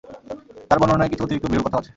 [0.69, 1.89] তার বর্ণনায় কিছু অতিরিক্ত বিরল কথাও আছে।